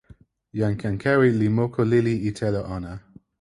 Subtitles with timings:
[0.59, 2.93] jan Ankewi li moku lili e telo ona.